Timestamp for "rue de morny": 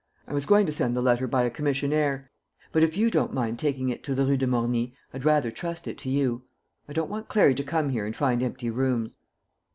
4.25-4.95